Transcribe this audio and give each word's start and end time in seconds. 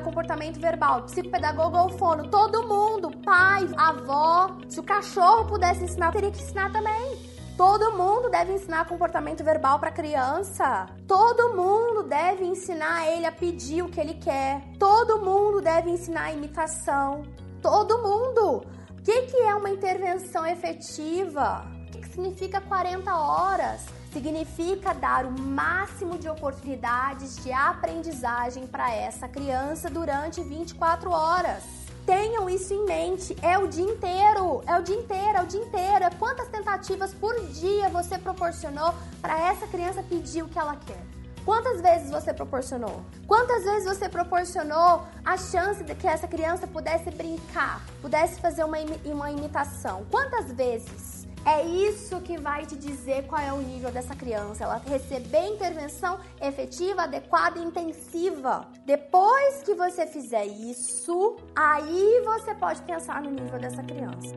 Comportamento 0.00 0.58
verbal, 0.58 1.02
psicopedagogo 1.02 1.76
ou 1.76 1.90
fono, 1.90 2.30
todo 2.30 2.66
mundo, 2.66 3.10
pai, 3.22 3.68
avó, 3.76 4.56
se 4.68 4.80
o 4.80 4.82
cachorro 4.82 5.46
pudesse 5.46 5.84
ensinar, 5.84 6.12
teria 6.12 6.30
que 6.30 6.40
ensinar 6.40 6.72
também. 6.72 7.32
Todo 7.56 7.92
mundo 7.96 8.30
deve 8.30 8.54
ensinar 8.54 8.86
comportamento 8.86 9.44
verbal 9.44 9.78
para 9.78 9.92
criança. 9.92 10.86
Todo 11.06 11.54
mundo 11.54 12.02
deve 12.04 12.44
ensinar 12.44 13.06
ele 13.06 13.26
a 13.26 13.32
pedir 13.32 13.82
o 13.82 13.88
que 13.88 14.00
ele 14.00 14.14
quer. 14.14 14.62
Todo 14.78 15.20
mundo 15.20 15.60
deve 15.60 15.90
ensinar 15.90 16.32
imitação. 16.32 17.22
Todo 17.60 18.02
mundo. 18.02 18.64
O 18.98 19.02
que, 19.02 19.22
que 19.22 19.36
é 19.36 19.54
uma 19.54 19.68
intervenção 19.68 20.46
efetiva? 20.46 21.64
Significa 22.12 22.60
40 22.60 23.14
horas? 23.14 23.86
significa 24.12 24.92
dar 24.92 25.24
o 25.24 25.30
máximo 25.30 26.18
de 26.18 26.28
oportunidades 26.28 27.42
de 27.42 27.50
aprendizagem 27.50 28.66
para 28.66 28.94
essa 28.94 29.26
criança 29.26 29.88
durante 29.88 30.42
24 30.42 31.10
horas. 31.10 31.64
Tenham 32.04 32.50
isso 32.50 32.74
em 32.74 32.84
mente, 32.84 33.36
é 33.40 33.56
o 33.56 33.66
dia 33.68 33.84
inteiro, 33.84 34.62
é 34.66 34.76
o 34.76 34.82
dia 34.82 34.96
inteiro, 34.96 35.38
é 35.38 35.42
o 35.42 35.46
dia 35.46 35.60
inteiro. 35.60 36.04
É 36.04 36.10
quantas 36.10 36.48
tentativas 36.48 37.14
por 37.14 37.34
dia 37.46 37.88
você 37.88 38.18
proporcionou 38.18 38.92
para 39.20 39.38
essa 39.48 39.66
criança 39.66 40.02
pedir 40.02 40.42
o 40.42 40.48
que 40.48 40.58
ela 40.58 40.76
quer? 40.76 41.00
Quantas 41.44 41.80
vezes 41.80 42.10
você 42.10 42.34
proporcionou? 42.34 43.02
Quantas 43.26 43.64
vezes 43.64 43.84
você 43.84 44.08
proporcionou 44.08 45.04
a 45.24 45.36
chance 45.36 45.82
de 45.82 45.94
que 45.94 46.06
essa 46.06 46.28
criança 46.28 46.66
pudesse 46.66 47.10
brincar, 47.10 47.80
pudesse 48.00 48.40
fazer 48.40 48.64
uma, 48.64 48.78
uma 49.04 49.30
imitação? 49.30 50.04
Quantas 50.10 50.52
vezes? 50.52 51.31
É 51.44 51.64
isso 51.64 52.20
que 52.20 52.38
vai 52.38 52.64
te 52.64 52.76
dizer 52.76 53.26
qual 53.26 53.40
é 53.40 53.52
o 53.52 53.60
nível 53.60 53.90
dessa 53.90 54.14
criança. 54.14 54.62
Ela 54.62 54.80
receber 54.86 55.44
intervenção 55.46 56.20
efetiva, 56.40 57.02
adequada 57.02 57.58
e 57.58 57.64
intensiva. 57.64 58.68
Depois 58.86 59.62
que 59.62 59.74
você 59.74 60.06
fizer 60.06 60.46
isso, 60.46 61.36
aí 61.54 62.22
você 62.24 62.54
pode 62.54 62.80
pensar 62.82 63.20
no 63.22 63.30
nível 63.30 63.58
dessa 63.58 63.82
criança. 63.82 64.36